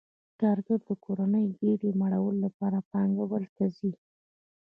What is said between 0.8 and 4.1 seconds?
د کورنۍ ګېډې مړولو لپاره پانګوال ته ځي